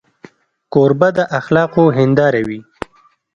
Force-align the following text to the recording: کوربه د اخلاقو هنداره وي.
کوربه 0.73 1.09
د 1.17 1.19
اخلاقو 1.39 1.83
هنداره 1.97 2.41
وي. 2.47 2.59